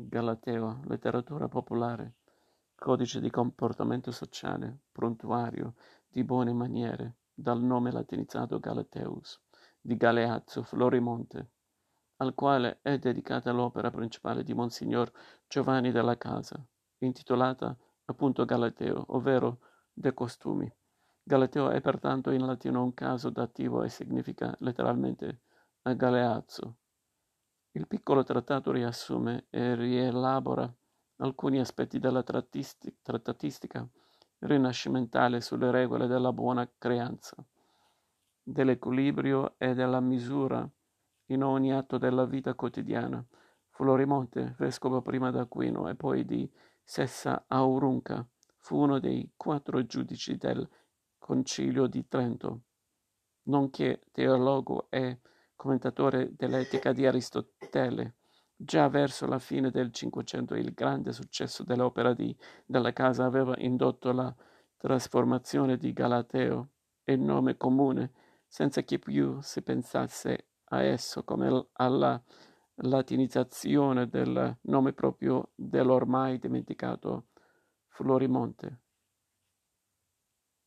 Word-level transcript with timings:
Galateo, 0.00 0.82
letteratura 0.84 1.48
popolare, 1.48 2.18
codice 2.76 3.20
di 3.20 3.30
comportamento 3.30 4.12
sociale, 4.12 4.82
prontuario 4.92 5.74
di 6.06 6.22
buone 6.22 6.52
maniere, 6.52 7.16
dal 7.34 7.60
nome 7.60 7.90
latinizzato 7.90 8.60
Galateus, 8.60 9.42
di 9.80 9.96
Galeazzo 9.96 10.62
Florimonte, 10.62 11.50
al 12.18 12.34
quale 12.34 12.78
è 12.80 12.96
dedicata 12.98 13.50
l'opera 13.50 13.90
principale 13.90 14.44
di 14.44 14.54
Monsignor 14.54 15.10
Giovanni 15.48 15.90
della 15.90 16.16
Casa, 16.16 16.64
intitolata 16.98 17.76
appunto 18.04 18.44
Galateo, 18.44 19.04
ovvero 19.08 19.58
De 19.92 20.14
Costumi. 20.14 20.72
Galateo 21.24 21.70
è 21.70 21.80
pertanto 21.80 22.30
in 22.30 22.46
latino 22.46 22.84
un 22.84 22.94
caso 22.94 23.30
dativo 23.30 23.82
e 23.82 23.88
significa 23.88 24.54
letteralmente 24.60 25.40
a 25.82 25.92
Galeazzo. 25.94 26.76
Il 27.72 27.86
piccolo 27.86 28.24
trattato 28.24 28.72
riassume 28.72 29.46
e 29.50 29.74
rielabora 29.74 30.72
alcuni 31.16 31.60
aspetti 31.60 31.98
della 31.98 32.22
trattatistica 32.22 33.88
rinascimentale 34.40 35.40
sulle 35.40 35.70
regole 35.70 36.06
della 36.06 36.32
buona 36.32 36.68
creanza, 36.78 37.36
dell'equilibrio 38.42 39.54
e 39.58 39.74
della 39.74 40.00
misura 40.00 40.68
in 41.26 41.42
ogni 41.42 41.72
atto 41.72 41.98
della 41.98 42.24
vita 42.24 42.54
quotidiana. 42.54 43.24
Florimonte, 43.70 44.54
vescovo 44.58 45.02
prima 45.02 45.30
d'Aquino 45.30 45.88
e 45.88 45.94
poi 45.94 46.24
di 46.24 46.50
Sessa 46.82 47.44
Aurunca, 47.46 48.26
fu 48.56 48.76
uno 48.76 48.98
dei 48.98 49.32
quattro 49.36 49.84
giudici 49.84 50.36
del 50.36 50.68
Concilio 51.18 51.86
di 51.86 52.06
Trento, 52.08 52.62
nonché 53.44 54.02
teologo 54.10 54.86
e 54.90 55.20
commentatore 55.54 56.34
dell'etica 56.34 56.92
di 56.92 57.06
Aristotele. 57.06 57.57
Già 58.60 58.88
verso 58.88 59.26
la 59.26 59.38
fine 59.38 59.70
del 59.70 59.92
Cinquecento 59.92 60.54
il 60.54 60.72
grande 60.72 61.12
successo 61.12 61.62
dell'opera 61.62 62.12
di, 62.12 62.36
della 62.66 62.92
casa 62.92 63.24
aveva 63.24 63.54
indotto 63.58 64.10
la 64.10 64.34
trasformazione 64.76 65.76
di 65.76 65.92
Galateo 65.92 66.70
in 67.04 67.24
nome 67.24 67.56
comune, 67.56 68.12
senza 68.46 68.82
che 68.82 68.98
più 68.98 69.40
si 69.40 69.62
pensasse 69.62 70.48
a 70.70 70.82
esso 70.82 71.22
come 71.24 71.68
alla 71.74 72.20
latinizzazione 72.80 74.08
del 74.08 74.56
nome 74.62 74.92
proprio 74.92 75.50
dell'ormai 75.54 76.38
dimenticato 76.38 77.28
Florimonte. 77.86 78.80